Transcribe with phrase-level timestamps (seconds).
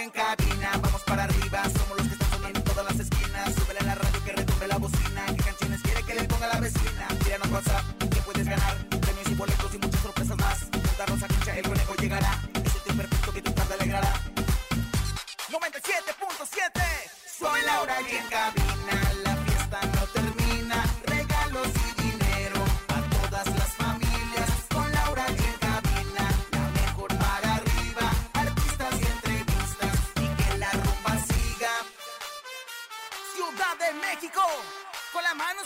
[0.00, 0.87] en cabina,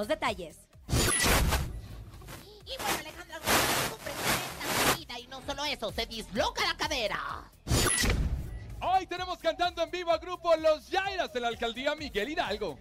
[0.00, 0.56] Los detalles.
[2.64, 3.38] Y bueno, Alejandra
[4.94, 7.52] caída y no solo eso, se disloca la cadera.
[8.80, 12.78] Hoy tenemos cantando en vivo a grupo Los Yairas de la alcaldía Miguel Hidalgo.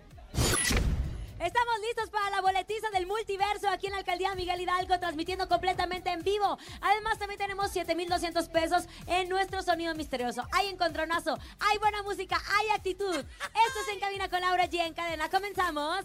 [1.39, 6.09] Estamos listos para la boletiza del multiverso aquí en la alcaldía Miguel Hidalgo, transmitiendo completamente
[6.09, 6.57] en vivo.
[6.81, 10.45] Además, también tenemos 7,200 pesos en nuestro sonido misterioso.
[10.51, 13.15] Hay encontronazo, hay buena música, hay actitud.
[13.15, 14.85] Esto es En Cabina con Laura G.
[14.85, 15.29] En cadena.
[15.29, 16.03] Comenzamos.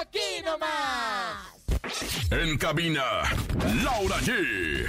[0.00, 1.60] ¡Aquí nomás!
[2.30, 3.04] En cabina,
[3.84, 4.86] Laura G.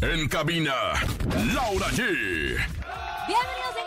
[0.00, 0.74] En cabina,
[1.54, 2.02] Laura G.
[3.26, 3.81] Bienvenidos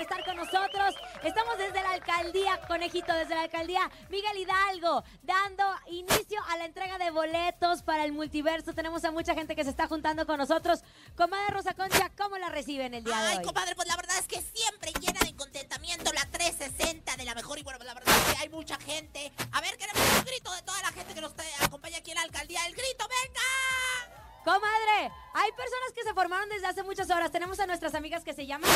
[0.00, 0.94] por estar con nosotros.
[1.22, 6.96] Estamos desde la alcaldía, conejito, desde la alcaldía Miguel Hidalgo, dando inicio a la entrega
[6.96, 8.72] de boletos para el multiverso.
[8.72, 10.80] Tenemos a mucha gente que se está juntando con nosotros.
[11.16, 13.44] Comadre Rosa Concha, ¿cómo la reciben el día de Ay, hoy?
[13.44, 17.58] compadre, pues la verdad es que siempre llena de contentamiento la 360 de la mejor
[17.58, 19.32] y bueno, pues la verdad es que hay mucha gente.
[19.52, 22.22] A ver, queremos un grito de toda la gente que nos acompaña aquí en la
[22.22, 22.66] alcaldía.
[22.66, 24.20] ¡El grito, venga!
[24.44, 27.30] Comadre, hay personas que se formaron desde hace muchas horas.
[27.30, 28.70] Tenemos a nuestras amigas que se llaman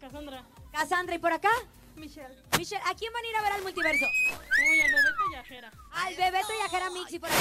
[0.00, 1.50] Cassandra, Cassandra y por acá.
[1.96, 4.06] Michelle, Michelle, ¿a quién van a ir a ver al multiverso?
[4.06, 5.72] uy, el Bebeto y Ajera.
[5.92, 7.38] Al Bebeto y a Jera Mix y por acá.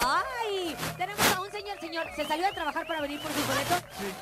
[0.00, 0.76] ¡Ay!
[0.98, 3.82] Tenemos a un señor, señor, ¿se salió a trabajar para venir por sus boletos?
[3.98, 4.12] Sí.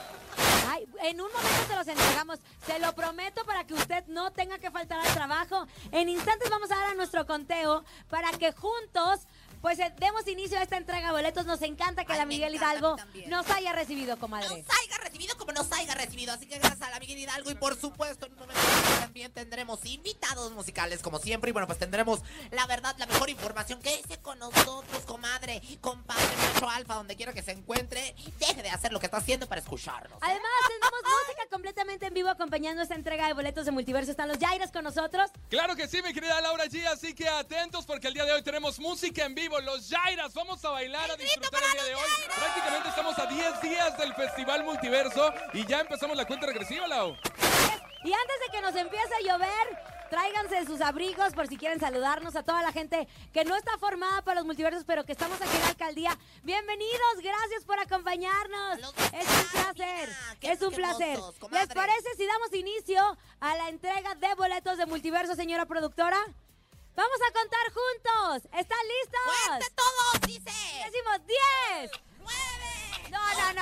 [0.71, 2.39] Ay, en un momento se los entregamos.
[2.67, 5.67] Se lo prometo para que usted no tenga que faltar al trabajo.
[5.91, 9.27] En instantes vamos a dar a nuestro conteo para que juntos
[9.61, 11.47] pues eh, demos inicio a esta entrega de boletos.
[11.47, 12.97] Nos encanta que Ay, la Miguel encanta, Hidalgo
[13.29, 14.49] nos haya recibido, comadre.
[14.49, 16.33] Nos haya recibido como nos haya recibido.
[16.33, 18.61] Así que gracias a la Miguel Hidalgo y por supuesto en un momento
[19.01, 21.51] también tendremos invitados musicales como siempre.
[21.51, 22.21] Y bueno, pues tendremos
[22.51, 23.81] la verdad, la mejor información.
[23.81, 28.15] Quédese con nosotros, comadre, compadre, macho alfa, donde quiera que se encuentre.
[28.39, 30.19] Deje de hacer lo que está haciendo para escucharnos.
[30.19, 30.21] ¿eh?
[30.23, 34.11] Además, tenemos música completamente en vivo acompañando esta entrega de boletos de multiverso.
[34.11, 35.31] Están los Jairas con nosotros.
[35.49, 38.43] Claro que sí, mi querida Laura G, así que atentos porque el día de hoy
[38.43, 42.11] tenemos música en vivo, los Jairas, vamos a bailar, a disfrutar el día de hoy.
[42.37, 47.17] Prácticamente estamos a 10 días del Festival Multiverso y ya empezamos la cuenta regresiva, Lau.
[48.05, 49.79] Y antes de que nos empiece a llover,
[50.11, 54.23] tráiganse sus abrigos por si quieren saludarnos a toda la gente que no está formada
[54.23, 56.19] para los multiversos, pero que estamos aquí en la alcaldía.
[56.43, 58.79] Bienvenidos, gracias por acompañarnos.
[59.13, 60.09] Es un placer,
[60.43, 61.19] es un placer.
[61.51, 66.19] ¿Les parece si damos inicio a la entrega de boletos de multiverso, señora productora?
[66.99, 68.51] Vamos a contar juntos.
[68.59, 69.47] ¿Están listos?
[69.47, 70.21] ¡Fuerte todos!
[70.27, 70.51] Dice.
[70.85, 72.31] Decimos 10, 9,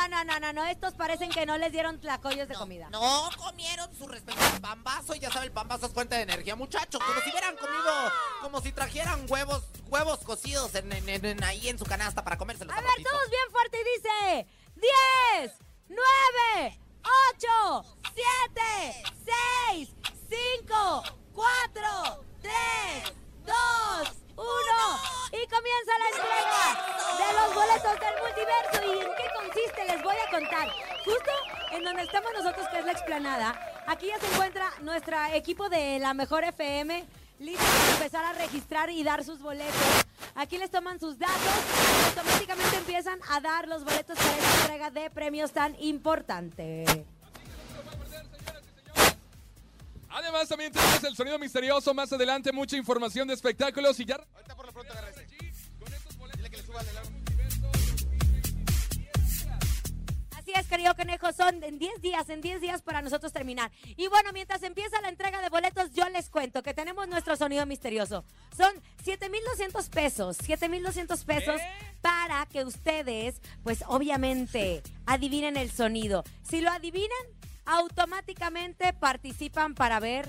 [0.09, 0.65] no, no, no, no.
[0.65, 2.89] Estos parecen que no les dieron tlacoyos de No, comida.
[2.91, 6.99] No comieron su respectivo pambazo y ya sabe, el pambazo es fuente de energía, muchachos.
[7.05, 11.69] Como si hubieran comido, como si trajeran huevos, huevos cocidos en, en- en- en- ahí
[11.69, 12.73] en su canasta para comérselos.
[12.73, 13.11] A ver, ratito.
[13.11, 14.47] todos bien fuerte y dice
[15.41, 15.53] 10,
[15.89, 16.81] 9,
[17.35, 19.05] 8, 7,
[19.71, 19.89] 6,
[20.59, 21.03] 5,
[21.35, 23.13] 4, 3,
[23.47, 23.55] 2,
[24.37, 24.47] 1
[25.33, 26.65] y comienza la entrega
[27.17, 28.77] de los boletos del multiverso.
[28.85, 29.85] ¿Y en qué consiste?
[29.85, 30.69] Les voy a contar.
[31.05, 31.31] Justo
[31.73, 35.99] en donde estamos nosotros, que es la explanada, aquí ya se encuentra nuestro equipo de
[35.99, 37.07] la mejor FM.
[37.39, 40.07] Listo para empezar a registrar y dar sus boletos.
[40.35, 44.91] Aquí les toman sus datos y automáticamente empiezan a dar los boletos para esta entrega
[44.91, 47.07] de premios tan importante.
[50.17, 51.93] Además, también tenemos el sonido misterioso.
[51.93, 54.15] Más adelante, mucha información de espectáculos y ya.
[54.35, 55.27] Ahorita por lo pronto agárrese.
[55.27, 57.11] Dile que le suba el alarma.
[60.31, 63.71] Así es, querido conejo, son en 10 días, en 10 días para nosotros terminar.
[63.97, 67.67] Y bueno, mientras empieza la entrega de boletos, yo les cuento que tenemos nuestro sonido
[67.67, 68.25] misterioso.
[68.57, 68.73] Son
[69.05, 71.61] 7,200 pesos, 7,200 pesos
[72.01, 76.23] para que ustedes, pues obviamente, adivinen el sonido.
[76.43, 77.11] Si lo adivinan,
[77.67, 80.29] automáticamente participan para ver,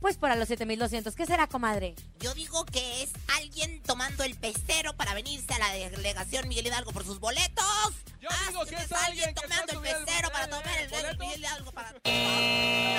[0.00, 1.14] pues para los 7,200.
[1.16, 1.94] ¿Qué será, comadre?
[2.20, 6.92] Yo digo que es alguien tomando el pecero para venirse a la delegación Miguel Hidalgo
[6.92, 7.64] por sus boletos.
[8.20, 11.18] Yo Ah, digo que es alguien que tomando el subiendo el pecero para tomar el.
[11.18, 11.92] Miguel Hidalgo para...
[12.04, 12.96] ¿Qué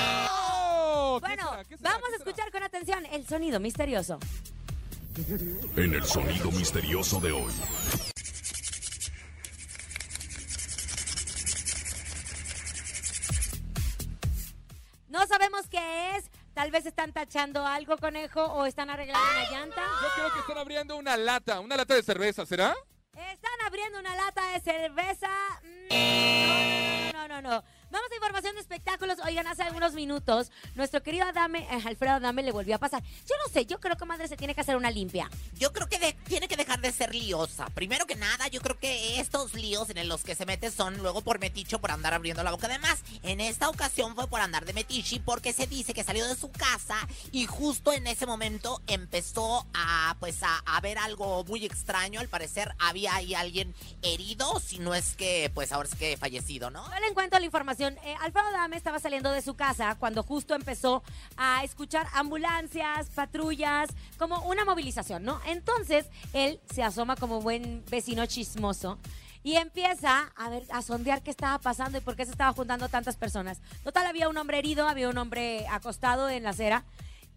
[1.22, 1.64] Bueno, será?
[1.66, 1.92] ¿Qué será?
[1.92, 4.20] vamos ¿Qué a escuchar con atención el sonido misterioso.
[5.76, 7.52] En el sonido misterioso de hoy.
[17.18, 19.82] Tachando algo, conejo, o están arreglando una llanta.
[20.04, 22.76] Yo creo que están abriendo una lata, una lata de cerveza, ¿será?
[23.12, 25.28] Están abriendo una lata de cerveza.
[25.64, 27.64] Mm, No, no, no, no, no.
[27.90, 29.18] Vamos a información de espectáculos.
[29.26, 33.02] Oigan, hace algunos minutos, nuestro querido Adame, eh, Alfredo Adame, le volvió a pasar.
[33.02, 35.30] Yo no sé, yo creo que madre se tiene que hacer una limpia.
[35.54, 37.66] Yo creo que de- tiene que dejar de ser liosa.
[37.68, 41.22] Primero que nada, yo creo que estos líos en los que se mete son luego
[41.22, 42.68] por meticho, por andar abriendo la boca.
[42.68, 46.36] Además, en esta ocasión fue por andar de metichi porque se dice que salió de
[46.36, 46.98] su casa
[47.32, 52.20] y justo en ese momento empezó a, pues, a, a ver algo muy extraño.
[52.20, 56.70] Al parecer había ahí alguien herido, si no es que, pues, ahora es que fallecido,
[56.70, 56.86] ¿no?
[56.94, 57.77] Yo le encuentro la información.
[57.80, 61.04] Eh, Alfredo Adame estaba saliendo de su casa cuando justo empezó
[61.36, 65.40] a escuchar ambulancias, patrullas, como una movilización, ¿no?
[65.46, 68.98] Entonces, él se asoma como buen vecino chismoso.
[69.44, 72.90] Y empieza a ver, a sondear qué estaba pasando y por qué se estaba juntando
[72.90, 73.60] tantas personas.
[73.84, 76.84] Total, había un hombre herido, había un hombre acostado en la acera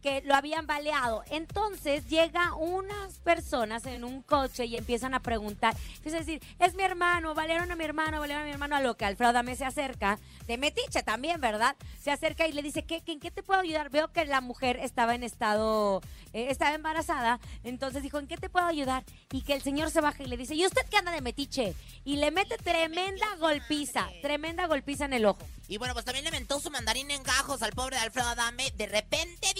[0.00, 1.22] que lo habían baleado.
[1.30, 5.74] Entonces llega unas personas en un coche y empiezan a preguntar.
[5.96, 8.76] Empieza a decir, es mi hermano, balearon a mi hermano, balearon a mi hermano.
[8.76, 11.76] A lo que Alfredo Dame se acerca, de metiche también, ¿verdad?
[12.00, 13.90] Se acerca y le dice, ¿qué, en qué te puedo ayudar?
[13.90, 16.02] Veo que la mujer estaba en estado,
[16.32, 17.40] eh, estaba embarazada.
[17.64, 19.04] Entonces dijo, ¿en qué te puedo ayudar?
[19.32, 21.74] Y que el señor se baja y le dice, ¿y usted qué anda de metiche?
[22.04, 25.46] Y le mete tremenda golpiza, tremenda golpiza en el ojo.
[25.68, 28.72] Y bueno, pues también le mentó su mandarín en gajos al pobre de Alfredo Adame.
[28.72, 29.52] De repente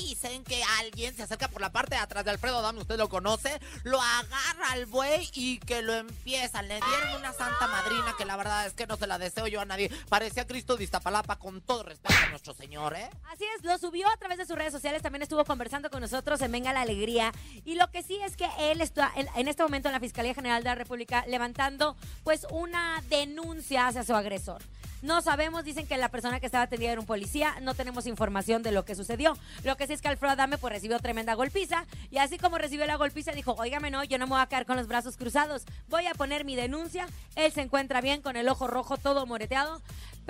[0.45, 3.61] que alguien se acerca por la parte de atrás de Alfredo Adame, usted lo conoce,
[3.83, 6.69] lo agarra al buey y que lo empiezan.
[6.69, 9.61] Le dieron una santa madrina que la verdad es que no se la deseo yo
[9.61, 9.91] a nadie.
[10.09, 13.11] Parecía Cristo de Iztapalapa con todo respeto a nuestro Señor, ¿eh?
[13.33, 16.41] Así es, lo subió a través de sus redes sociales, también estuvo conversando con nosotros
[16.43, 17.33] en Venga la Alegría.
[17.65, 20.63] Y lo que sí es que él está en este momento en la Fiscalía General
[20.63, 24.63] de la República levantando pues una denuncia hacia su agresor.
[25.03, 28.63] No sabemos, dicen que la persona que estaba atendida era un policía, no tenemos información
[28.63, 29.37] de lo que sucedió.
[29.65, 32.87] Lo que sí es que Alfredo Adame pues recibió tremenda golpiza y así como recibió
[32.87, 35.65] la golpiza dijo, óigame no, yo no me voy a quedar con los brazos cruzados,
[35.89, 37.07] voy a poner mi denuncia.
[37.35, 39.81] Él se encuentra bien con el ojo rojo todo moreteado,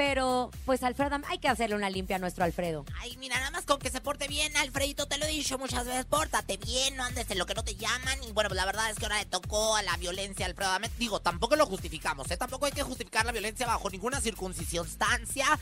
[0.01, 2.87] pero pues Alfredo hay que hacerle una limpia a nuestro Alfredo.
[3.03, 5.85] Ay, mira, nada más con que se porte bien, Alfredito, te lo he dicho muchas
[5.85, 8.19] veces, pórtate bien, no andes en lo que no te llaman.
[8.25, 10.71] Y bueno, la verdad es que ahora le tocó a la violencia Alfredo.
[10.99, 12.39] Digo, tampoco lo justificamos, ¿eh?
[12.39, 15.59] Tampoco hay que justificar la violencia bajo ninguna circunstancia.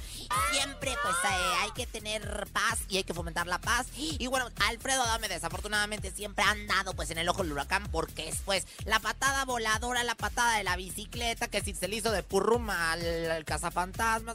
[0.53, 3.89] Siempre, pues, eh, hay que tener paz y hay que fomentar la paz.
[3.97, 8.29] Y bueno, Alfredo Adame desafortunadamente siempre ha andado, pues, en el ojo del huracán porque
[8.29, 12.13] es, pues, la patada voladora, la patada de la bicicleta, que si se le hizo
[12.13, 13.45] de purruma al, al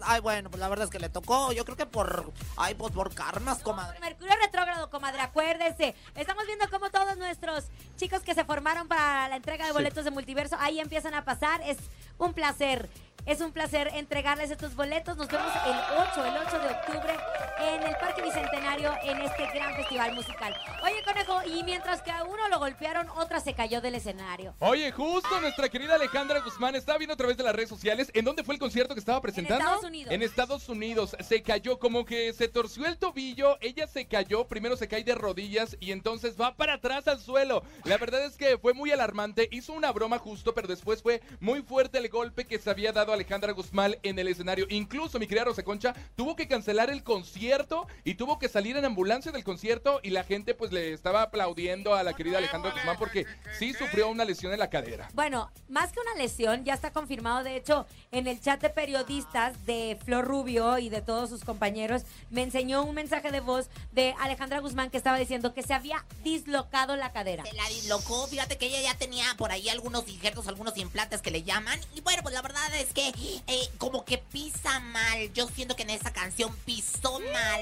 [0.04, 1.52] Ay, bueno, pues la verdad es que le tocó.
[1.52, 4.00] Yo creo que por, ay, pues por karmas, comadre.
[4.00, 5.96] Mercurio retrógrado, comadre, acuérdese.
[6.16, 7.66] Estamos viendo cómo todos nuestros
[7.98, 11.62] chicos que se formaron para la entrega de boletos de multiverso ahí empiezan a pasar.
[11.62, 11.78] Es
[12.18, 12.90] un placer
[13.26, 15.16] Es un placer entregarles estos boletos.
[15.16, 15.76] Nos vemos el
[16.12, 17.18] 8, el 8 de octubre
[17.62, 20.54] en el Parque Bicentenario en este gran festival musical.
[20.84, 24.54] Oye, conejo, y mientras que a uno lo golpearon, otra se cayó del escenario.
[24.60, 28.26] Oye, justo nuestra querida Alejandra Guzmán estaba viendo a través de las redes sociales en
[28.26, 29.64] dónde fue el concierto que estaba presentando.
[29.64, 30.14] Estados Unidos.
[30.14, 31.16] En Estados Unidos.
[31.22, 33.58] Se cayó, como que se torció el tobillo.
[33.62, 37.64] Ella se cayó, primero se cae de rodillas y entonces va para atrás al suelo.
[37.86, 39.48] La verdad es que fue muy alarmante.
[39.50, 43.03] Hizo una broma justo, pero después fue muy fuerte el golpe que se había dado
[43.12, 44.66] Alejandra Guzmán en el escenario.
[44.70, 48.86] Incluso mi querida Rosa Concha tuvo que cancelar el concierto y tuvo que salir en
[48.86, 52.98] ambulancia del concierto y la gente pues le estaba aplaudiendo a la querida Alejandra Guzmán
[52.98, 53.26] porque
[53.58, 55.10] sí sufrió una lesión en la cadera.
[55.14, 57.44] Bueno, más que una lesión, ya está confirmado.
[57.44, 62.04] De hecho, en el chat de periodistas de Flor Rubio y de todos sus compañeros,
[62.30, 66.06] me enseñó un mensaje de voz de Alejandra Guzmán que estaba diciendo que se había
[66.24, 67.44] dislocado la cadera.
[67.44, 71.32] Se la dislocó, fíjate que ella ya tenía por ahí algunos injertos, algunos implantes que
[71.32, 71.80] le llaman.
[71.96, 73.10] Y bueno, pues la verdad es que
[73.48, 75.32] eh, como que pisa mal.
[75.34, 77.62] Yo siento que en esa canción pisó mal.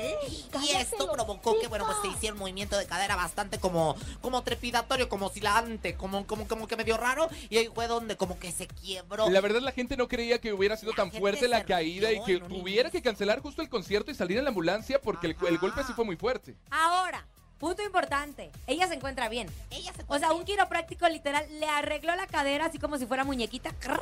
[0.64, 4.44] Y esto provocó que, bueno, pues se hiciera un movimiento de cadera bastante como, como
[4.44, 7.30] trepidatorio, como oscilante, como, como, como que medio raro.
[7.50, 9.30] Y ahí fue donde como que se quiebró.
[9.30, 12.24] La verdad la gente no creía que hubiera sido La tan fuerte la caída y
[12.24, 15.58] que tuviera que cancelar justo el concierto y salir en la ambulancia porque el, el
[15.58, 16.56] golpe sí fue muy fuerte.
[16.70, 17.26] Ahora,
[17.58, 19.48] punto importante, ella se encuentra bien.
[19.70, 23.24] Ella se O sea, un quiropráctico literal le arregló la cadera así como si fuera
[23.24, 23.72] muñequita.
[23.80, 24.02] ¡crack!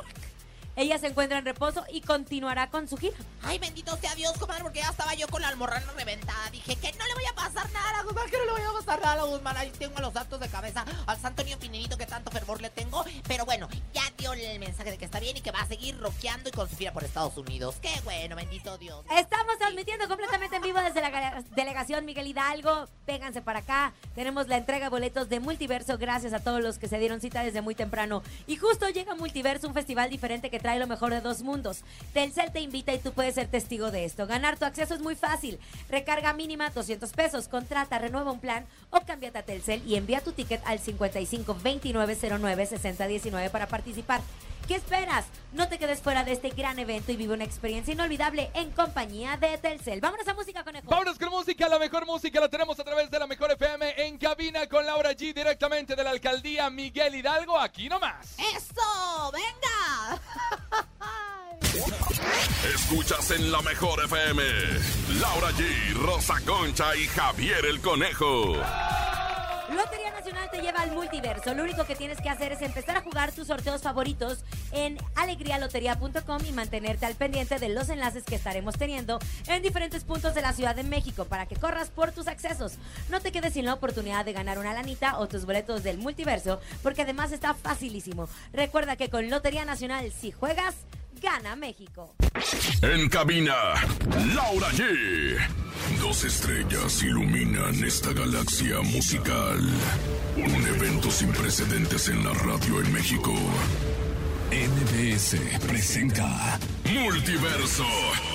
[0.76, 3.16] Ella se encuentra en reposo y continuará con su gira.
[3.42, 6.50] Ay, bendito sea Dios, comadre, porque ya estaba yo con la almorrana reventada.
[6.50, 8.62] Dije que no le voy a pasar nada a la Guzmán, que no le voy
[8.62, 9.56] a pasar nada a la Guzmán.
[9.56, 13.04] Ahí tengo los actos de cabeza al santo niño pinenito que tanto fervor le tengo.
[13.26, 15.98] Pero bueno, ya dio el mensaje de que está bien y que va a seguir
[15.98, 17.76] rockeando y con su gira por Estados Unidos.
[17.82, 19.04] Qué bueno, bendito Dios.
[19.16, 22.88] Estamos transmitiendo completamente en vivo desde la ga- delegación Miguel Hidalgo.
[23.06, 23.92] Vénganse para acá.
[24.14, 25.98] Tenemos la entrega de boletos de Multiverso.
[25.98, 28.22] Gracias a todos los que se dieron cita desde muy temprano.
[28.46, 31.82] Y justo llega Multiverso, un festival diferente que trae lo mejor de dos mundos.
[32.12, 34.26] Telcel te invita y tú puedes ser testigo de esto.
[34.26, 35.58] Ganar tu acceso es muy fácil.
[35.88, 37.48] Recarga mínima 200 pesos.
[37.48, 42.16] Contrata, renueva un plan o cámbiate a Telcel y envía tu ticket al 55 29
[42.38, 44.20] 09 60 19 para participar.
[44.66, 45.26] ¿Qué esperas?
[45.52, 49.36] No te quedes fuera de este gran evento y vive una experiencia inolvidable en compañía
[49.36, 50.00] de Telcel.
[50.00, 50.88] Vámonos a música, conejo.
[50.88, 54.18] Vámonos con música, la mejor música la tenemos a través de la mejor FM en
[54.18, 58.36] cabina con Laura G directamente de la alcaldía Miguel Hidalgo, aquí nomás.
[58.38, 59.32] ¡Eso!
[59.32, 60.20] ¡Venga!
[62.74, 64.42] Escuchas en la mejor FM.
[65.20, 68.54] Laura G, Rosa Concha y Javier el Conejo.
[69.74, 71.54] Lotería Nacional te lleva al multiverso.
[71.54, 76.44] Lo único que tienes que hacer es empezar a jugar tus sorteos favoritos en alegrialotería.com
[76.44, 80.52] y mantenerte al pendiente de los enlaces que estaremos teniendo en diferentes puntos de la
[80.52, 82.74] Ciudad de México para que corras por tus accesos.
[83.10, 86.60] No te quedes sin la oportunidad de ganar una lanita o tus boletos del multiverso,
[86.82, 88.28] porque además está facilísimo.
[88.52, 90.74] Recuerda que con Lotería Nacional, si juegas,
[91.20, 92.14] gana México.
[92.82, 93.54] En cabina,
[94.34, 95.38] Laura G.
[96.00, 99.60] Dos estrellas iluminan esta galaxia musical.
[100.36, 103.34] Un evento sin precedentes en la radio en México.
[104.50, 105.36] MBS
[105.68, 106.58] presenta
[106.92, 107.84] Multiverso,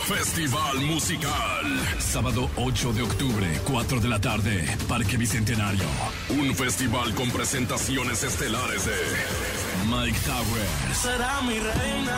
[0.05, 1.65] Festival Musical.
[1.99, 5.83] sábado 8 de octubre, 4 de la tarde, Parque Bicentenario.
[6.29, 12.17] Un festival con presentaciones estelares de Mike Towers, será mi reina,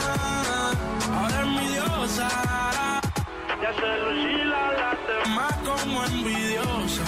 [1.14, 2.30] ahora es mi diosa.
[3.62, 7.04] Ya se lucila la demás como envidiosa.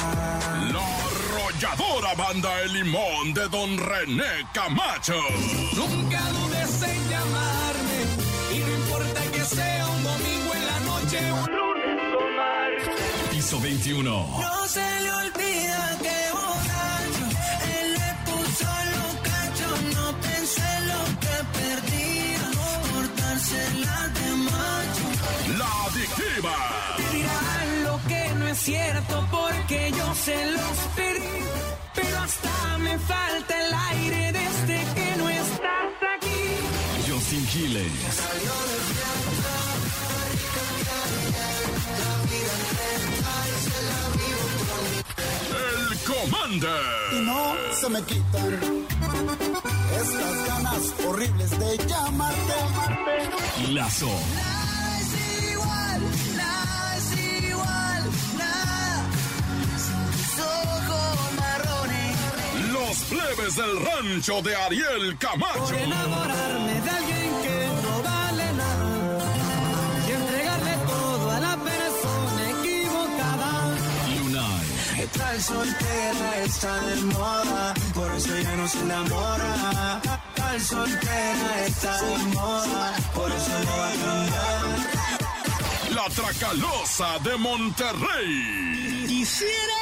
[0.74, 5.22] la arrolladora banda El Limón de Don René Camacho.
[5.75, 7.98] Nunca dudes en llamarme,
[8.51, 13.29] y no importa que sea un domingo en la noche, un lunes o martes.
[13.32, 14.10] piso 21.
[14.41, 16.28] No se le olvida que
[21.39, 22.51] lo que perdía,
[22.91, 25.08] por dársela de macho.
[25.58, 26.55] La Adictiva.
[27.12, 31.43] dirán lo que no es cierto porque yo se los pedí.
[31.96, 37.12] Pero hasta me falta el aire desde que no estás aquí.
[37.12, 37.91] Justin Quiles,
[43.75, 44.08] El
[46.09, 46.81] Commander.
[47.23, 48.59] no se me quitan
[50.01, 52.53] estas ganas horribles de llamarte.
[53.69, 56.01] Lazo, Nada es igual,
[56.35, 58.03] nada es igual,
[58.39, 59.05] nada.
[59.77, 62.17] Sus ojos marrones.
[62.73, 65.75] Los plebes del rancho de Ariel Camacho.
[75.39, 80.01] Soltera, está de moda, por eso ya no se enamora.
[80.50, 84.63] igual soltera está de moda, por eso no va a cambiar.
[85.96, 89.05] La Tracalosa de Monterrey.
[89.08, 89.78] Quisiera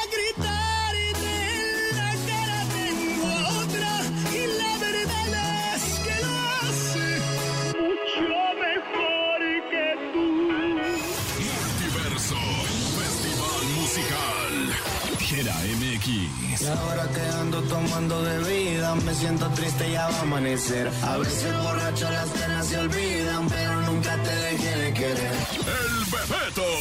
[16.10, 16.30] Y
[16.66, 20.90] ahora que ando tomando bebida, me siento triste, ya va a amanecer.
[21.04, 25.34] A veces borracho las penas se olvidan, pero nunca te dejé de querer.
[25.68, 26.77] El Bebeto.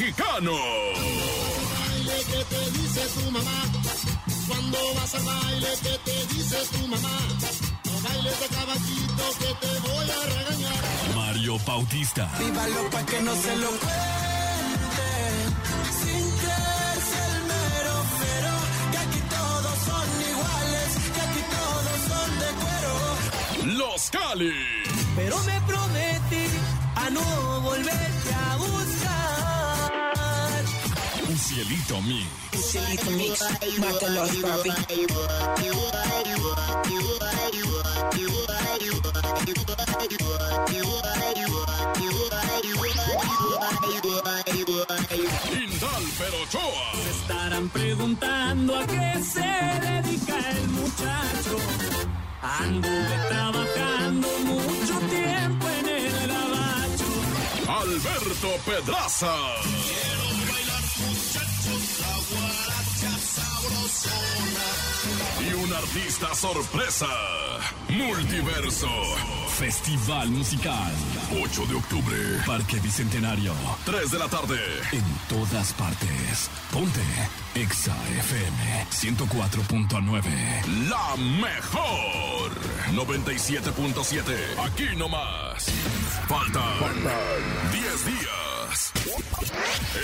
[0.00, 0.52] Mexicano.
[1.76, 3.58] baile que te dice tu mamá.
[4.48, 7.18] Cuando vas al baile que te dice tu mamá.
[7.84, 10.82] No bailes de caballito que te voy a regañar.
[11.14, 12.30] Mario Bautista.
[12.38, 15.10] Vívalo pa' que no se lo cuente.
[16.00, 18.52] Sin creerse el mero pero.
[18.92, 20.88] Que aquí todos son iguales.
[21.14, 23.76] Que aquí todos son de cuero.
[23.78, 24.52] Los Cali.
[25.16, 26.46] Pero me prometí
[26.96, 28.49] a no volverte a buscar.
[28.49, 28.49] Un
[31.40, 32.26] cielito mix.
[32.70, 33.40] Cielito mix,
[33.78, 34.70] mátalos, papi.
[45.50, 46.86] Indal Perochoa.
[47.10, 49.50] Estarán preguntando a qué se
[49.86, 51.56] dedica el muchacho.
[52.42, 57.10] Anduve trabajando mucho tiempo en el gabacho.
[57.68, 59.34] Alberto Pedraza.
[65.40, 67.08] Y un artista sorpresa.
[67.88, 68.88] Multiverso.
[69.58, 70.92] Festival musical.
[71.42, 72.16] 8 de octubre.
[72.46, 73.52] Parque Bicentenario.
[73.84, 74.58] 3 de la tarde.
[74.92, 76.50] En todas partes.
[76.72, 77.00] Ponte.
[77.54, 80.88] Exa FM 104.9.
[80.88, 82.52] La mejor.
[82.92, 84.34] 97.7.
[84.64, 85.66] Aquí nomás.
[86.28, 86.94] Faltan
[87.72, 88.92] 10 días.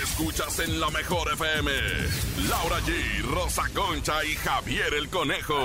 [0.03, 1.71] Escuchas en la mejor FM.
[2.49, 5.57] Laura G, Rosa Concha y Javier el Conejo.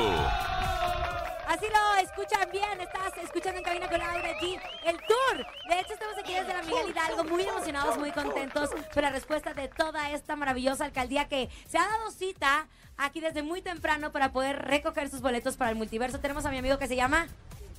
[1.47, 5.47] Así lo escuchan bien, estás escuchando en cabina con Laura G, el tour.
[5.69, 9.53] De hecho, estamos aquí desde la Miguel Hidalgo, muy emocionados, muy contentos por la respuesta
[9.53, 14.33] de toda esta maravillosa alcaldía que se ha dado cita aquí desde muy temprano para
[14.33, 16.21] poder recoger sus boletos para el multiverso.
[16.21, 17.27] Tenemos a mi amigo que se llama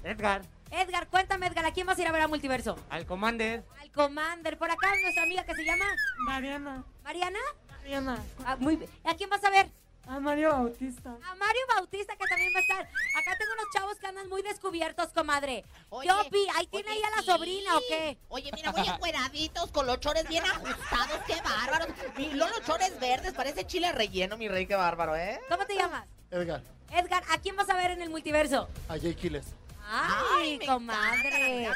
[0.03, 1.07] Edgar, Edgar.
[1.07, 2.77] Cuéntame, Edgar, ¿a quién vas a ir a ver al multiverso?
[2.89, 3.63] al Commander.
[3.79, 4.57] Al Commander.
[4.57, 5.85] Por acá nuestra amiga que se llama
[6.25, 7.39] Mariana, Mariana.
[7.69, 8.89] Mariana, Ah, muy bien.
[9.03, 9.69] ¿A quién vas a ver?
[10.05, 11.11] a Mario Bautista.
[11.11, 12.81] A Mario Bautista, que también va a estar.
[12.81, 15.63] Acá tengo unos chavos que andan muy descubiertos, comadre.
[15.89, 17.25] Oye, Yo vi, ahí tiene oye, ahí a la sí.
[17.31, 18.17] sobrina o qué.
[18.27, 21.87] Oye, mira, muy encueraditos, con los chores bien ajustados, qué bárbaros.
[22.17, 25.39] Y luego los chores verdes, parece chile relleno, mi rey, qué bárbaro, ¿eh?
[25.49, 26.03] ¿Cómo te llamas?
[26.31, 26.61] Edgar,
[26.91, 28.67] Edgar, ¿a quién vas a ver en el multiverso?
[28.89, 29.45] a Jay Quiles.
[29.85, 31.69] Ay, comadre.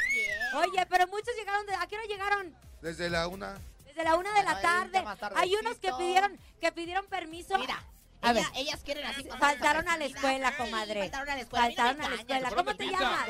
[0.56, 1.76] Oye, pero muchos llegaron de.
[1.76, 2.56] ¿A qué hora llegaron?
[2.82, 3.58] Desde la una.
[3.86, 5.04] Desde la una de la tarde.
[5.36, 7.58] Hay unos que pidieron, que pidieron permiso.
[7.58, 7.82] Mira,
[8.22, 8.62] A ella- ver.
[8.62, 11.00] ellas quieren así Faltaron a la escuela, Ay, comadre.
[11.02, 11.65] Faltaron a la escuela.
[11.65, 12.50] Faltaron a la escuela.
[12.52, 13.28] ¿Cómo te llamas?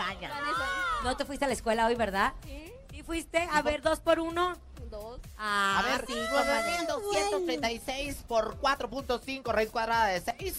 [1.03, 2.33] No te fuiste a la escuela hoy, ¿verdad?
[2.43, 3.47] Sí, ¿Sí fuiste?
[3.51, 4.57] A ver, dos por uno.
[4.89, 5.19] dos.
[5.37, 6.77] Ah, A ver, sí, comadre.
[6.87, 10.55] 9236 por 4.5 raíz cuadrada de 6.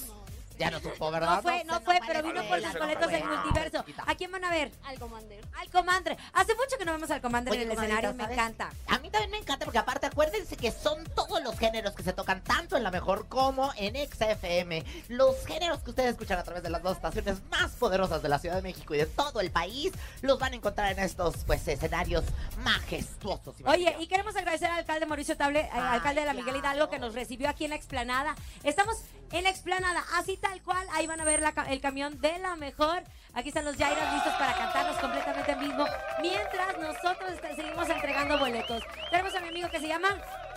[0.59, 1.37] Ya no supo, ¿verdad?
[1.37, 3.85] No fue, no fue, pero vino por no boletos en multiverso.
[4.07, 4.73] ¿A quién van a ver?
[4.85, 5.45] Al Commander.
[5.59, 6.17] Al Commander.
[6.33, 8.71] Hace mucho que no vemos al Commander Oye, en el escenario, me encanta.
[8.89, 12.13] A mí también me encanta porque aparte acuérdense que son todos los géneros que se
[12.13, 14.85] tocan tanto en la mejor como en XFM.
[15.09, 18.39] Los géneros que ustedes escuchan a través de las dos estaciones más poderosas de la
[18.39, 19.93] Ciudad de México y de todo el país
[20.23, 22.25] los van a encontrar en estos pues escenarios
[22.65, 23.61] majestuosos.
[23.61, 26.59] y Oye, y queremos agradecer al alcalde Mauricio Table, Ay, alcalde de la Miguel claro.
[26.77, 28.35] Hidalgo, que nos recibió aquí en la explanada.
[28.63, 28.97] Estamos
[29.33, 30.87] en la explanada, así tal cual.
[30.93, 33.03] Ahí van a ver la el camión de la mejor.
[33.35, 35.85] Aquí están los Jairas listos para cantarnos completamente en vivo.
[36.21, 38.83] Mientras nosotros seguimos entregando boletos.
[39.11, 40.09] Tenemos a mi amigo que se llama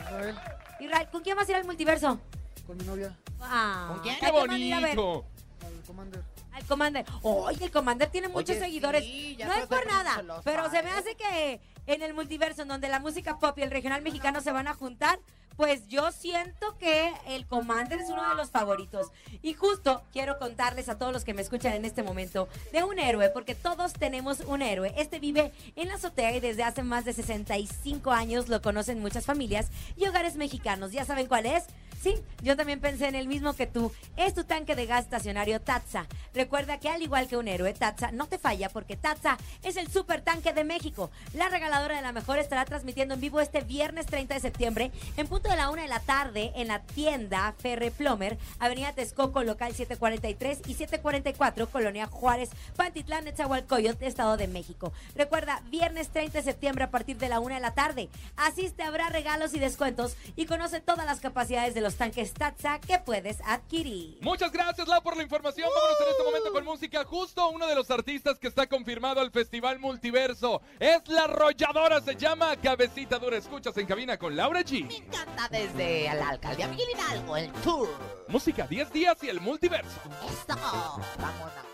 [0.02, 0.40] Israel,
[0.80, 1.08] Israel.
[1.12, 2.20] ¿Con quién vas a ir al multiverso?
[2.68, 4.16] con mi novia, Ah, ¿Con quién?
[4.16, 5.26] ¿a ¡Qué bonito!
[5.66, 6.24] al Commander.
[6.54, 7.06] Al Commander.
[7.24, 9.04] Oye, el Commander tiene muchos Oye, seguidores.
[9.04, 10.94] sí, ya no es por nada, pero se me ¿eh?
[10.98, 14.52] hace que en el multiverso, en donde la música pop y el regional mexicano se
[14.52, 15.20] van a juntar,
[15.62, 19.12] Pues yo siento que el Commander es uno de los favoritos.
[19.44, 22.98] Y justo quiero contarles a todos los que me escuchan en este momento de un
[22.98, 24.92] héroe, porque todos tenemos un héroe.
[24.98, 29.28] Este vive en la azotea y desde hace más de 65 años lo conocen muchas
[29.28, 30.94] familias y hogares mexicanos.
[30.94, 31.66] ¿Ya saben cuál es?
[32.02, 33.92] Sí, yo también pensé en el mismo que tú.
[34.18, 36.08] Es tu tanque de gas estacionario Tatsa.
[36.34, 39.88] Recuerda que al igual que un héroe, Tatsa no te falla porque Tatsa es el
[39.88, 41.12] super tanque de México.
[41.34, 45.28] La regaladora de la mejor estará transmitiendo en vivo este viernes 30 de septiembre en
[45.28, 49.76] punto de la una de la tarde en la tienda Ferre Plomer, Avenida Texcoco, local
[49.76, 54.92] 743 y 744, Colonia Juárez, Pantitlán, Netzahualcoyot, Estado de México.
[55.16, 58.10] Recuerda, viernes 30 de septiembre a partir de la una de la tarde.
[58.38, 63.00] Asiste, habrá regalos y descuentos y conoce todas las capacidades de los tanques Tatsa que
[63.00, 64.18] puedes adquirir.
[64.22, 65.70] Muchas gracias, Lau, por la información.
[65.74, 67.04] Vámonos en este momento con música.
[67.06, 72.16] Justo uno de los artistas que está confirmado al Festival Multiverso es la arrolladora, se
[72.16, 73.38] llama Cabecita Dura.
[73.38, 74.86] Escuchas en cabina con Laura G.
[74.88, 77.90] Me encanta desde la alcaldía Miguel Hidalgo, el tour.
[78.28, 80.00] Música 10 días y el multiverso.
[80.30, 81.72] Esto, vámonos.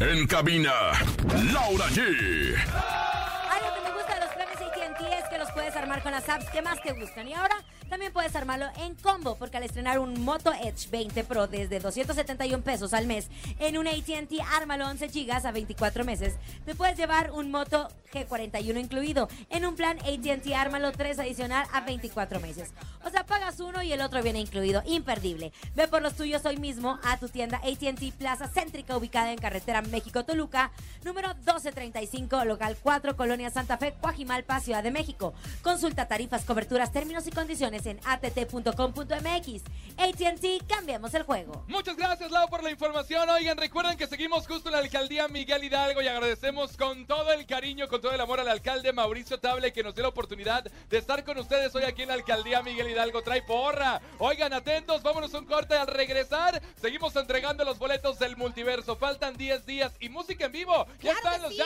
[0.00, 0.72] En cabina,
[1.52, 2.56] Laura G.
[3.50, 6.28] Algo que me gusta de los planes AT&T es que los puedes armar con las
[6.28, 7.28] apps que más te gustan.
[7.28, 7.56] Y ahora
[7.88, 12.62] también puedes armarlo en combo, porque al estrenar un Moto Edge 20 Pro desde 271
[12.62, 17.30] pesos al mes en un AT&T Ármalo 11 gigas a 24 meses, te puedes llevar
[17.30, 22.72] un Moto G41 incluido en un plan AT&T Ármalo 3 adicional a 24 meses.
[23.04, 24.82] O sea, pagas uno y el otro viene incluido.
[24.86, 25.52] Imperdible.
[25.74, 29.82] Ve por los tuyos hoy mismo a tu tienda AT&T Plaza Céntrica ubicada en Carretera
[29.82, 30.70] México-Toluca,
[31.04, 35.34] número 1235, local 4, Colonia Santa Fe, Coajimalpa, Ciudad de México.
[35.62, 39.62] Consulta tarifas, coberturas, términos y condiciones en att.com.mx.
[39.98, 41.64] AT&T, cambiamos el juego.
[41.68, 43.28] Muchas gracias, Lau, por la información.
[43.28, 47.46] Oigan, recuerden que seguimos justo en la alcaldía Miguel Hidalgo y agradecemos con todo el
[47.46, 50.98] cariño, con todo el amor al alcalde Mauricio Table que nos dio la oportunidad de
[50.98, 53.22] estar con ustedes hoy aquí en la alcaldía Miguel Hidalgo.
[53.22, 54.00] Trae porra.
[54.18, 56.62] Oigan, atentos, vámonos un corte al regresar.
[56.80, 58.96] Seguimos entregando los boletos del multiverso.
[58.96, 60.86] Faltan 10 días y música en vivo.
[61.02, 61.60] Ya Claro están los sí.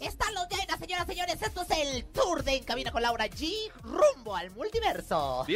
[0.00, 1.42] Están los Jairas, señoras y señores.
[1.42, 3.70] Esto es el tour de En Cabina con Laura G.
[3.82, 5.44] Rumbo al multiverso.
[5.46, 5.55] 10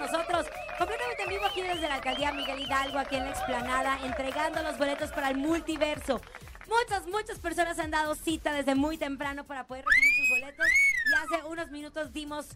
[0.00, 0.46] nosotros.
[0.78, 4.78] Completamente en vivo aquí desde la alcaldía Miguel Hidalgo, aquí en la explanada, entregando los
[4.78, 6.20] boletos para el multiverso.
[6.68, 10.66] Muchas, muchas personas han dado cita desde muy temprano para poder recibir sus boletos.
[10.66, 12.46] Y hace unos minutos dimos,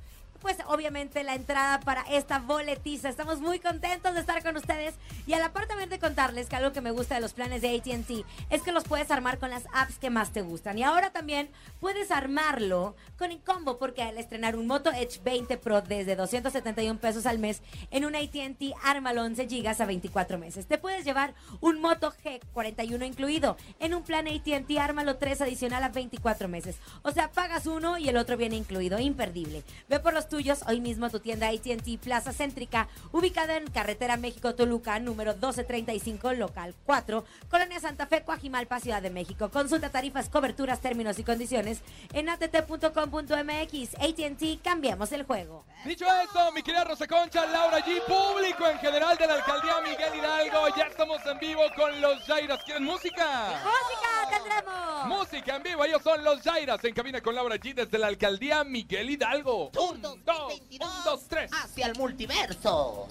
[0.44, 3.08] pues obviamente, la entrada para esta boletiza.
[3.08, 4.94] Estamos muy contentos de estar con ustedes.
[5.26, 7.62] Y a la par también de contarles que algo que me gusta de los planes
[7.62, 10.76] de ATT es que los puedes armar con las apps que más te gustan.
[10.76, 11.48] Y ahora también
[11.80, 17.00] puedes armarlo con el combo, porque al estrenar un Moto Edge 20 Pro desde 271
[17.00, 21.32] pesos al mes en un ATT Ármalo 11 gigas a 24 meses, te puedes llevar
[21.62, 26.76] un Moto G41 incluido en un plan ATT Ármalo 3 adicional a 24 meses.
[27.00, 28.98] O sea, pagas uno y el otro viene incluido.
[28.98, 29.62] Imperdible.
[29.88, 34.16] Ve por los tuyos hoy mismo a tu tienda ATT Plaza Céntrica, ubicada en Carretera
[34.16, 39.48] México-Toluca, número 1235, local 4, Colonia Santa Fe, Coajimalpa, Ciudad de México.
[39.50, 43.94] Consulta tarifas, coberturas, términos y condiciones en att.com.mx.
[43.94, 45.64] ATT, cambiamos el juego.
[45.84, 50.16] Dicho eso, mi querida Rosa Concha, Laura G, público en general de la alcaldía Miguel
[50.16, 52.60] Hidalgo, ya estamos en vivo con los Jairas.
[52.64, 53.62] ¿Quieren música?
[53.62, 55.06] ¡Música tendremos!
[55.06, 58.64] Música en vivo, ellos son los Jairas en cabina con Laura G desde la alcaldía
[58.64, 59.70] Miguel Hidalgo.
[59.72, 61.50] Tour Un, dos, 2022 un, dos, tres.
[61.52, 63.08] Hacia el multiverso.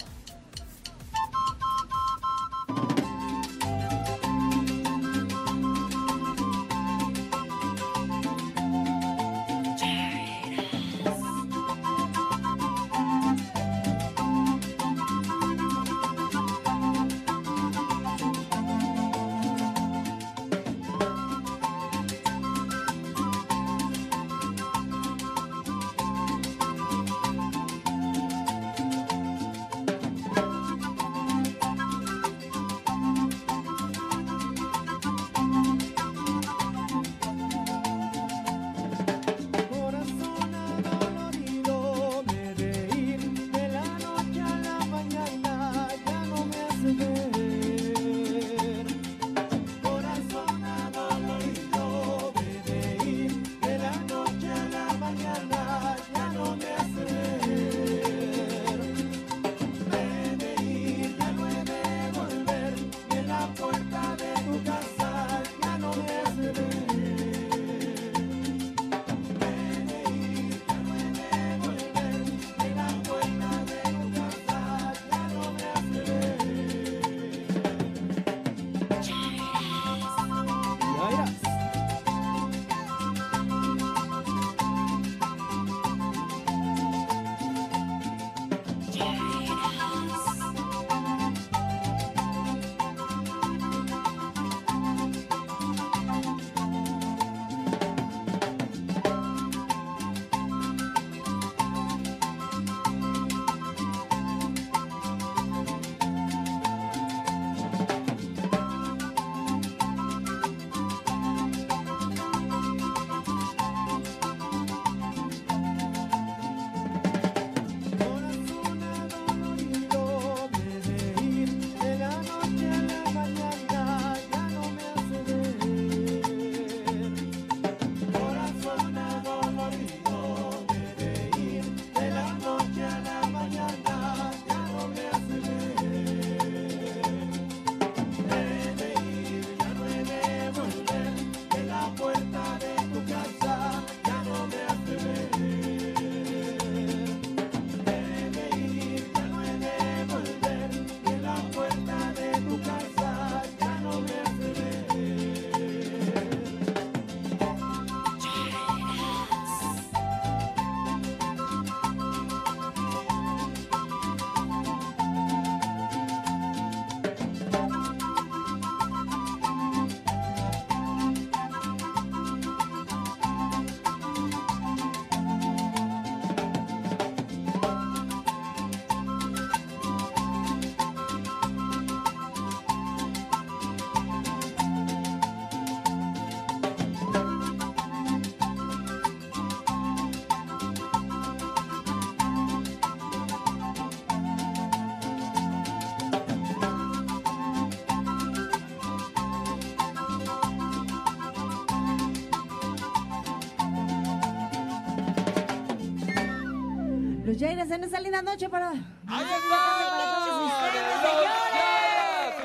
[207.53, 208.71] Los Jairas en esa linda noche para...
[208.71, 209.25] ¡Ahí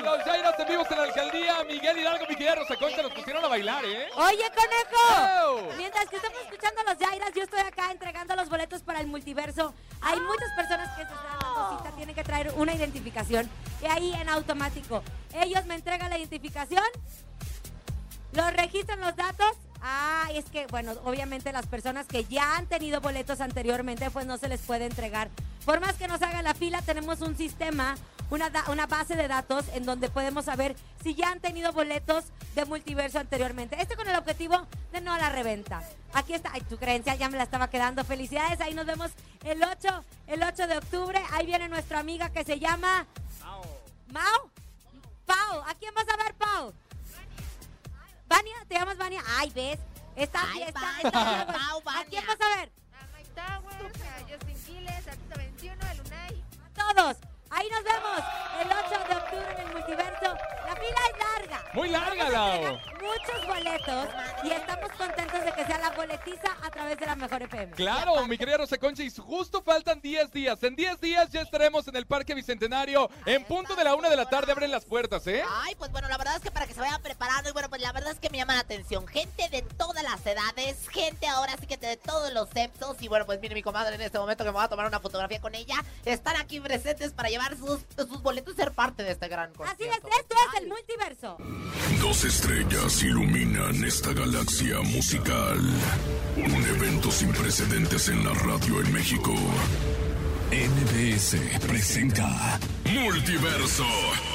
[0.03, 1.63] ¡Los en vivos en la alcaldía.
[1.67, 4.07] Miguel Hidalgo, mi querida Rosa Concha, los pusieron a bailar, ¿eh?
[4.15, 5.57] Oye, conejo.
[5.57, 5.73] ¡Wow!
[5.77, 9.07] Mientras que estamos escuchando a los Jairas, yo estoy acá entregando los boletos para el
[9.07, 9.73] multiverso.
[10.01, 13.49] Hay muchas personas que se están dando cita, tienen que traer una identificación.
[13.81, 15.01] Y ahí en automático.
[15.33, 16.85] Ellos me entregan la identificación,
[18.33, 19.57] los registran los datos.
[19.91, 24.37] Ah, es que, bueno, obviamente las personas que ya han tenido boletos anteriormente, pues no
[24.37, 25.29] se les puede entregar.
[25.65, 27.95] Por más que nos haga la fila, tenemos un sistema,
[28.29, 32.65] una, una base de datos en donde podemos saber si ya han tenido boletos de
[32.65, 33.81] multiverso anteriormente.
[33.81, 35.81] Este con el objetivo de no a la reventa.
[36.13, 38.03] Aquí está, ay, tu creencia ya me la estaba quedando.
[38.03, 39.09] Felicidades, ahí nos vemos
[39.43, 41.19] el 8, el 8 de octubre.
[41.31, 43.07] Ahí viene nuestra amiga que se llama...
[44.11, 44.51] Mao.
[45.25, 46.73] Pau, ¿a quién vas a ver, Pau?
[48.29, 49.21] Vania, ¿te llamas Vania?
[49.37, 49.79] Ay, ¿ves?
[50.15, 52.71] Está Ay, Vania, Pau, ¿A quién vas a ver?
[52.93, 56.43] A Mike Towers, a Justin Quiles, Artista 21, el Unai.
[56.65, 57.17] A todos.
[57.49, 58.21] Ahí nos vemos
[58.61, 60.37] el 8 de octubre en el multiverso.
[60.65, 61.63] La fila es larga.
[61.73, 62.79] Muy larga, Lau.
[62.99, 64.07] Muchos boletos
[64.43, 67.71] y estamos contentos de que sea la boletiza a través de la mejor FM.
[67.73, 70.61] Claro, mi querida Rosa Concha, y justo faltan 10 días.
[70.63, 73.09] En 10 días ya estaremos en el Parque Bicentenario.
[73.25, 75.43] En punto de la una de la tarde abren las puertas, ¿eh?
[75.47, 77.81] Ay, pues bueno, la verdad es que para que se vayan preparando y bueno, pues
[77.81, 79.07] la verdad es que me llama la atención.
[79.07, 82.97] Gente de todas las edades, gente ahora sí que de todos los sexos.
[83.01, 84.99] Y bueno, pues mire mi comadre en este momento que me voy a tomar una
[84.99, 85.75] fotografía con ella.
[86.05, 89.87] Están aquí presentes para llevar sus, sus boletos y ser parte de este gran Así
[89.87, 91.37] es, esto es el multiverso.
[92.01, 95.57] Dos estrellas iluminan esta galaxia musical.
[96.35, 99.33] Un evento sin precedentes en la radio en México.
[100.51, 102.59] NBS presenta
[102.91, 103.85] Multiverso,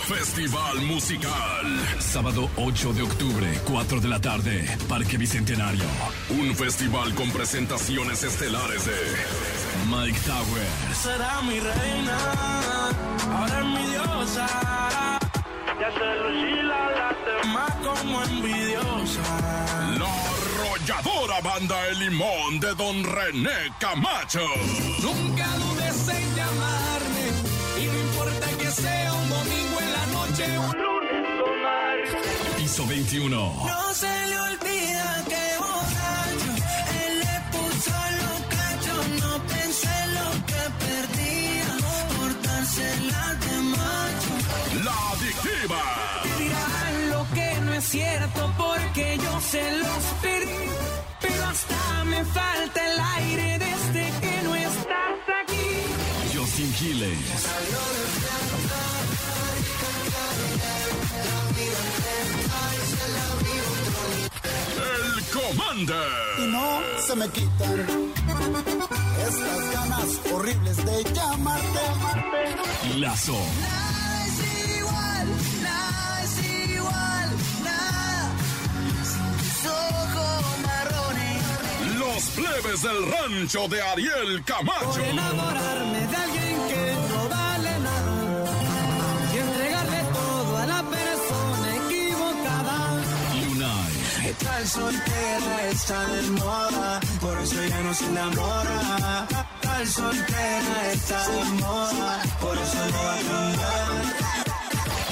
[0.06, 1.66] Festival Musical.
[1.98, 5.84] sábado 8 de octubre, 4 de la tarde, Parque Bicentenario.
[6.30, 8.96] Un festival con presentaciones estelares de
[9.90, 12.18] Mike Towers, Será mi reina,
[13.30, 15.23] ahora es mi diosa.
[15.84, 19.20] Ya se lucila la demás como envidiosa.
[19.98, 24.46] la arrolladora banda El Limón de Don René Camacho.
[25.02, 27.24] Nunca dudes en llamarme
[27.76, 32.56] y no importa que sea un domingo en la noche un lunes tomar.
[32.56, 33.36] piso 21.
[33.36, 36.52] No se le olvida que borracho
[37.04, 37.24] él
[44.82, 45.82] La Adictiva.
[46.38, 50.68] Dirán lo que no es cierto porque yo se los pedí.
[51.20, 56.36] Pero hasta me falta el aire desde que no estás aquí.
[56.36, 57.18] Justin Quiles,
[64.76, 66.12] El Commander.
[66.38, 67.86] Y no se me quitan
[69.28, 71.80] estas ganas horribles de llamarte.
[72.96, 73.38] Lazo.
[82.24, 85.04] Los plebes del rancho de Ariel Por Camacho.
[85.04, 88.54] enamorarme de alguien que no vale nada.
[89.34, 92.76] Y entregarle todo a la persona equivocada.
[93.44, 94.34] Lunay.
[94.42, 99.26] Tal soltera está de moda, por eso ya no se enamora.
[99.60, 103.90] Tal soltera está de moda, por eso no va a cambiar.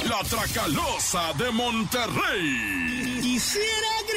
[0.09, 3.19] La Tracalosa de Monterrey.
[3.21, 4.12] Quisiera gritar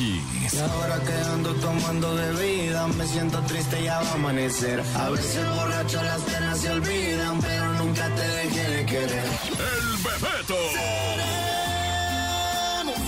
[0.00, 0.22] Y
[0.60, 4.80] ahora que ando tomando bebida, me siento triste y ya va a amanecer.
[4.94, 9.24] A veces borracho las penas se olvidan, pero nunca te dejé de querer.
[9.24, 10.54] El Bebeto.
[12.78, 13.00] Seremos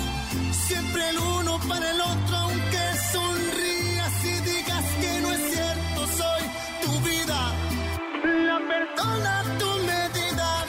[0.66, 6.42] siempre el uno para el otro, aunque sonrías y digas que no es cierto, soy
[6.82, 7.54] tu vida.
[8.48, 10.66] La persona tu medida.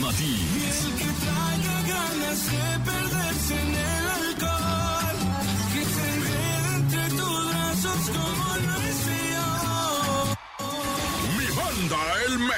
[0.00, 0.82] Matiz.
[0.82, 2.89] El que traiga ganas de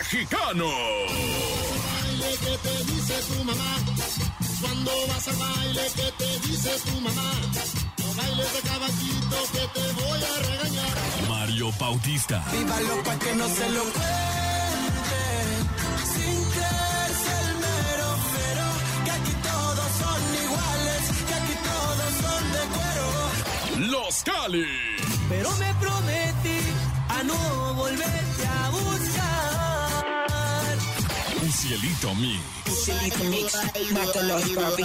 [0.02, 0.68] mexicano.
[1.86, 3.72] baile que te dice tu mamá.
[4.60, 7.30] Cuando vas al baile que te dice tu mamá.
[8.00, 10.94] No bailes de caballito que te voy a regañar.
[11.28, 12.44] Mario Bautista.
[12.52, 15.02] Vívalo pa' que no se lo cuente.
[16.12, 18.66] Sin creerse el mero pero.
[19.04, 21.02] Que aquí todos son iguales.
[21.28, 23.08] Que aquí todos son de cuero.
[23.92, 24.66] Los Cali.
[25.28, 26.60] Pero me prometí
[27.16, 29.31] a no volverte a buscar.
[31.52, 32.40] Un cielito mix.
[32.82, 33.52] Cielito Mix,
[33.92, 34.84] mátalo, papi.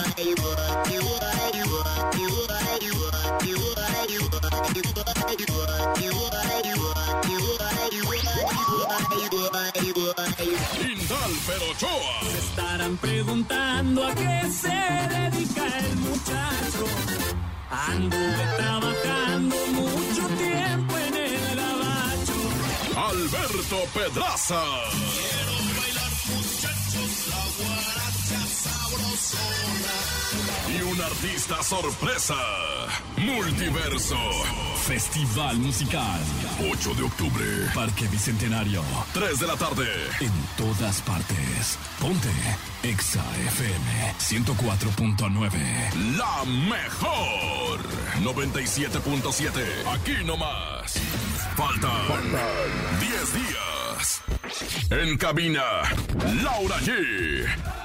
[10.84, 12.16] Indal Perochoa.
[12.38, 14.78] Estarán preguntando a qué se
[15.16, 16.86] dedica el muchacho.
[17.72, 22.40] Anduve trabajando mucho tiempo en el gabacho.
[23.10, 25.47] Alberto Pedraza.
[31.02, 32.36] Artista sorpresa.
[33.18, 34.18] Multiverso.
[34.86, 36.20] Festival musical.
[36.72, 37.46] 8 de octubre.
[37.74, 38.82] Parque Bicentenario.
[39.14, 39.88] 3 de la tarde.
[40.22, 41.78] En todas partes.
[42.00, 42.30] Ponte.
[42.84, 46.18] Exa FM 104.9.
[46.18, 47.80] La mejor.
[48.22, 49.52] 97.7.
[49.94, 50.94] Aquí nomás.
[51.56, 52.24] Faltan
[53.00, 54.22] 10 días.
[54.90, 55.64] En cabina,
[56.44, 57.77] Laura G.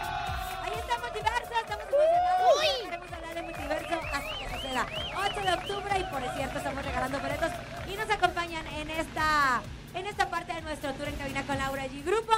[6.12, 7.50] por cierto estamos regalando boletos
[7.90, 9.62] y nos acompañan en esta
[9.94, 12.04] en esta parte de nuestro tour en cabina con Laura G.
[12.04, 12.34] Grupo.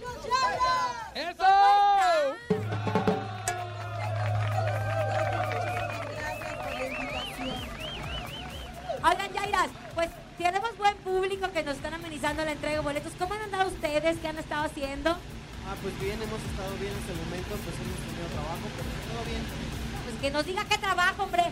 [0.00, 1.12] ¡Los Laura!
[1.14, 1.44] ¡Eso!
[9.02, 13.12] Oigan, Yairas, pues tenemos buen público que nos están amenizando la entrega de boletos.
[13.18, 14.18] ¿Cómo han andado ustedes?
[14.18, 15.10] ¿Qué han estado haciendo?
[15.10, 19.24] Ah, pues bien, hemos estado bien hasta el momento, pues hemos tenido trabajo, pero todo
[19.30, 19.42] bien.
[20.04, 21.44] Pues que nos diga qué trabajo, hombre.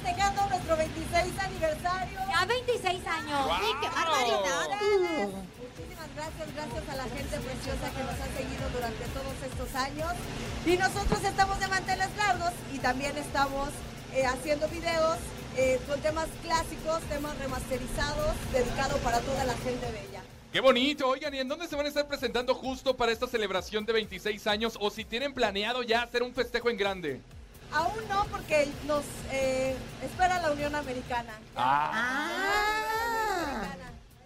[0.00, 2.18] Festejando nuestro 26 aniversario.
[2.28, 3.50] Ya 26 años.
[3.60, 4.68] ¡Sí, qué barbaridad!
[4.80, 5.44] Uh.
[5.60, 10.12] Muchísimas gracias, gracias a la gente preciosa que nos ha seguido durante todos estos años.
[10.64, 13.68] Y nosotros estamos de manteles largos y también estamos
[14.14, 15.18] eh, haciendo videos
[15.58, 20.22] eh, con temas clásicos, temas remasterizados, dedicados para toda la gente bella.
[20.50, 23.84] Qué bonito, oigan, ¿y en dónde se van a estar presentando justo para esta celebración
[23.84, 24.78] de 26 años?
[24.80, 27.20] O si tienen planeado ya hacer un festejo en grande.
[27.72, 31.32] Aún no, porque nos eh, espera la Unión Americana.
[31.56, 33.62] Ah.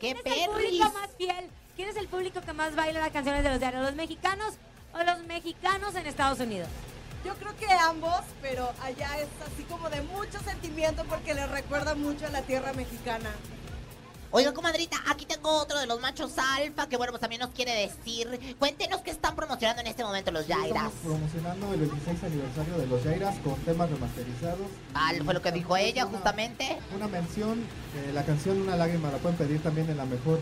[0.00, 1.50] ¡Qué ¿Quién es el público más fiel?
[1.76, 3.82] ¿Quién es el público que más baila las canciones de los diarios?
[3.82, 4.54] ¿Los mexicanos
[4.92, 6.68] o los mexicanos en Estados Unidos?
[7.24, 11.94] Yo creo que ambos, pero allá es así como de mucho sentimiento porque les recuerda
[11.94, 13.30] mucho a la tierra mexicana.
[14.36, 17.72] Oiga, comadrita, aquí tengo otro de los machos alfa que, bueno, pues también nos quiere
[17.72, 18.56] decir.
[18.58, 20.66] Cuéntenos qué están promocionando en este momento los Yairas.
[20.92, 24.66] Estamos promocionando el 26 aniversario de los Jairas con temas remasterizados.
[24.92, 26.76] Ah, fue lo que dijo ella, Una- justamente.
[26.96, 27.60] Una mención,
[27.94, 30.40] eh, la canción Una lágrima la pueden pedir también en la mejor.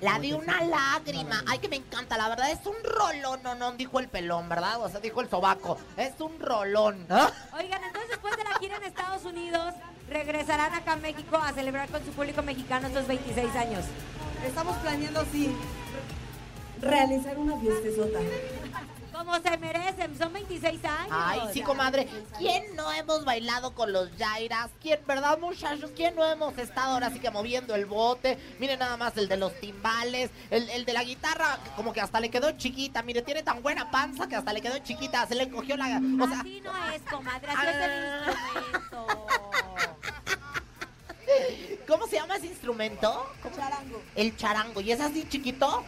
[0.00, 1.44] La de una lágrima.
[1.46, 2.50] Ay, que me encanta, la verdad.
[2.52, 4.82] Es un rolón, no, no, dijo el pelón, ¿verdad?
[4.82, 5.76] O sea, dijo el sobaco.
[5.98, 7.06] Es un rolón.
[7.10, 7.30] ¿Ah?
[7.58, 9.74] Oigan, entonces después de la gira en Estados Unidos,
[10.08, 13.84] regresarán acá a México a celebrar con su público mexicano estos 26 años.
[14.46, 15.54] Estamos planeando, sí,
[16.80, 18.18] realizar una fiestezota.
[19.12, 21.08] Como se merecen, son 26 años.
[21.12, 22.08] Ay, sí, comadre.
[22.36, 24.70] ¿Quién no hemos bailado con los Jairas?
[24.82, 25.92] ¿Quién, verdad, muchachos?
[25.94, 28.36] ¿Quién no hemos estado ahora sí que moviendo el bote?
[28.58, 32.18] Miren nada más el de los timbales, el, el de la guitarra, como que hasta
[32.18, 33.02] le quedó chiquita.
[33.02, 35.24] Mire, tiene tan buena panza que hasta le quedó chiquita.
[35.28, 36.02] Se le cogió la.
[36.20, 38.24] O sea, Así no es, comadre, así es el
[38.74, 39.26] instrumento.
[41.86, 43.30] ¿Cómo se llama ese instrumento?
[43.54, 44.02] Charango.
[44.14, 44.80] El charango.
[44.80, 45.84] ¿Y es así chiquito?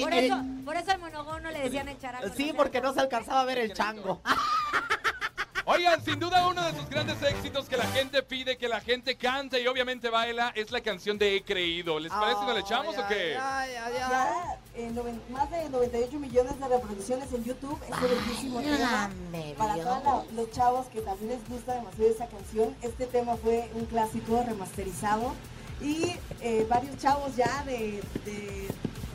[0.00, 2.34] Por eso, por eso al monogono le decían el charango.
[2.34, 2.56] Sí, ¿no?
[2.56, 4.20] porque no se alcanzaba a ver el chango.
[5.66, 9.16] Oigan, sin duda uno de sus grandes éxitos que la gente pide, que la gente
[9.16, 11.98] canta y obviamente baila es la canción de He Creído.
[11.98, 13.32] ¿Les parece si nos la echamos o qué?
[13.32, 17.78] Ya eh, noven- más de 98 millones de reproducciones en YouTube.
[17.88, 19.10] Es un bellísimo tema.
[19.56, 23.86] Para todos los chavos que también les gusta demasiado esa canción, este tema fue un
[23.86, 25.32] clásico remasterizado.
[25.80, 28.68] Y eh, varios chavos ya de, de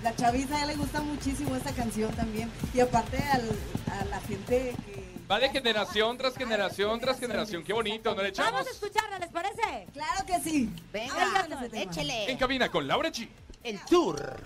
[0.04, 2.52] la chaviza ya le gusta muchísimo esta canción también.
[2.74, 3.50] Y aparte al-
[4.00, 7.64] a la gente que Va de generación tras generación tras generación.
[7.64, 8.52] Qué bonito, ¿no le echamos?
[8.52, 9.88] Vamos a escucharla, ¿les parece?
[9.94, 10.74] Claro que sí.
[10.92, 11.68] Venga, tema.
[11.84, 12.32] échele.
[12.32, 13.30] En cabina con Laura G.
[13.64, 14.42] El tour.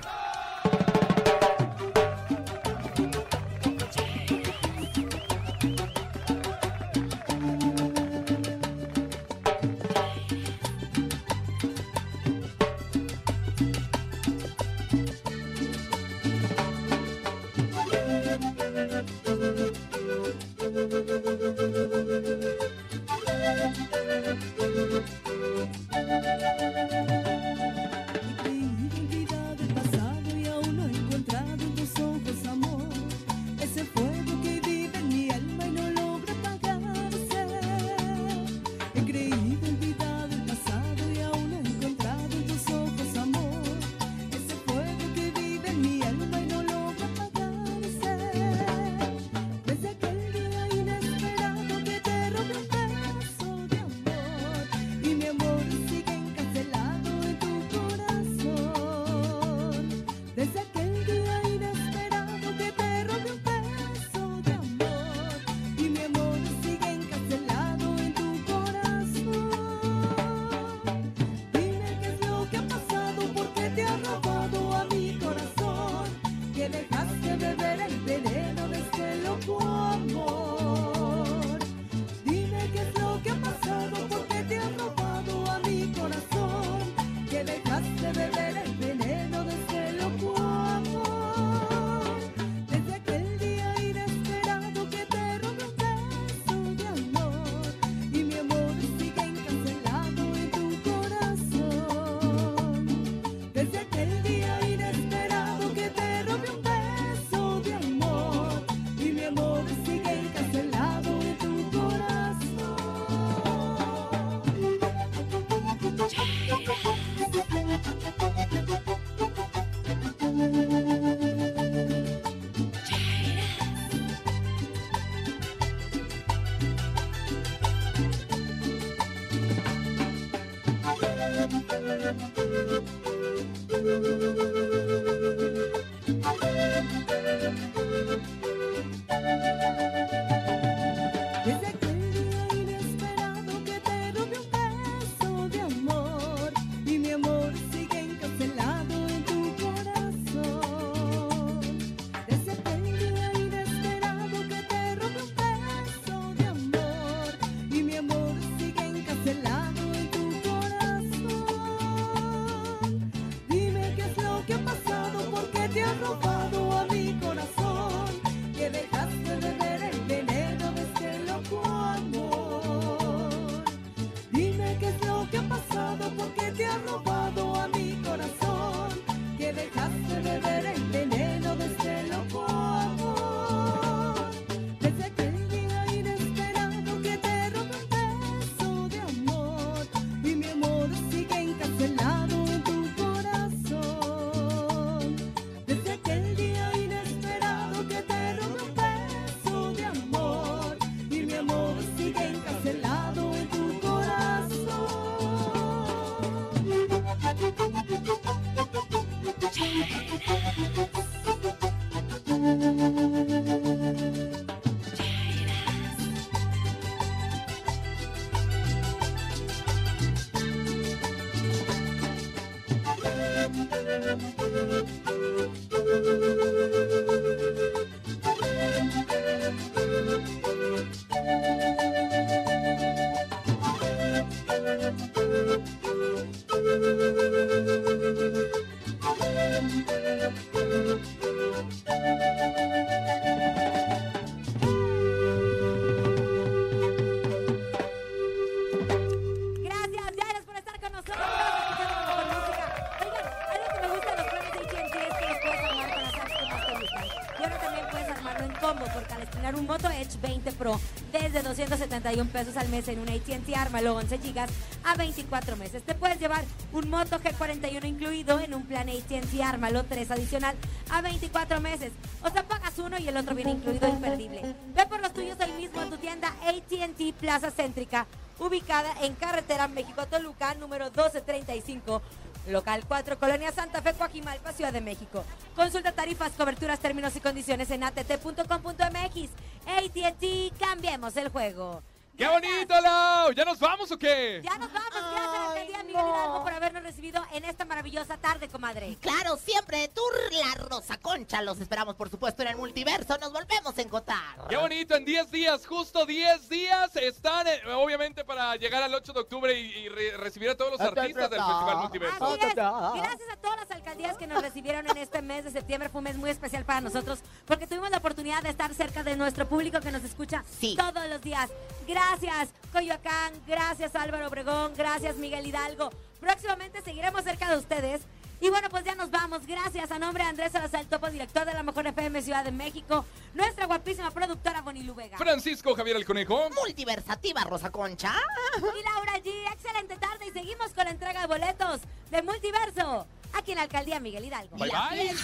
[262.03, 264.49] 271 pesos al mes en un AT&T Ármalo 11 gigas
[264.83, 265.83] a 24 meses.
[265.83, 270.55] Te puedes llevar un Moto G41 incluido en un plan AT&T Ármalo 3 adicional
[270.89, 271.91] a 24 meses.
[272.23, 274.55] O sea, pagas uno y el otro viene incluido imperdible.
[274.75, 278.05] Ve por los tuyos hoy mismo en tu tienda AT&T Plaza Céntrica
[278.39, 282.01] ubicada en carretera México-Toluca, número 1235,
[282.47, 285.23] local 4, Colonia Santa Fe, Coajimalpa, Ciudad de México.
[285.55, 289.29] Consulta tarifas, coberturas, términos y condiciones en att.com.mx.
[289.65, 291.81] AT&T, cambiemos el juego.
[292.15, 293.31] ¡Qué bonito, Lau!
[293.31, 294.39] ¿Ya nos vamos o qué?
[294.43, 298.17] Ya nos vamos, gracias a la alcaldía Miguel Hidalgo por habernos recibido en esta maravillosa
[298.17, 298.97] tarde, comadre.
[299.01, 301.41] Claro, siempre Tour La Rosa Concha.
[301.41, 303.17] Los esperamos, por supuesto, en el multiverso.
[303.17, 304.19] Nos volvemos a encontrar.
[304.47, 309.11] Qué bonito, en 10 días, justo 10 días, están eh, obviamente para llegar al 8
[309.11, 312.25] de octubre y, y re- recibir a todos los artistas del Festival Multiverso.
[312.25, 312.55] Así es.
[312.55, 315.89] Gracias a todas las alcaldías que nos recibieron en este mes de septiembre.
[315.89, 319.17] Fue un mes muy especial para nosotros porque tuvimos la oportunidad de estar cerca de
[319.17, 320.43] nuestro público que nos escucha
[320.77, 321.49] todos los días.
[321.87, 323.33] Gracias, Coyoacán.
[323.47, 324.73] Gracias, Álvaro Obregón.
[324.75, 325.91] Gracias, Miguel Hidalgo.
[326.19, 328.01] Próximamente seguiremos cerca de ustedes.
[328.39, 329.45] Y bueno, pues ya nos vamos.
[329.47, 333.05] Gracias a nombre de Andrés Salazar, topo director de la Mejor FM Ciudad de México,
[333.33, 335.17] nuestra guapísima productora Bonilu Vega.
[335.17, 336.49] Francisco Javier el Conejo.
[336.49, 338.13] Multiversativa Rosa Concha.
[338.57, 341.79] Y Laura G, excelente tarde y seguimos con la entrega de boletos
[342.11, 344.57] del multiverso aquí en la alcaldía Miguel Hidalgo.
[344.57, 345.15] Bye, bye.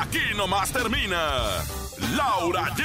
[0.00, 1.62] Aquí nomás termina
[2.16, 2.84] Laura G,